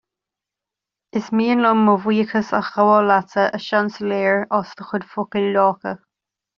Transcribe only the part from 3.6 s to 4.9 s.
a Seansailéir, as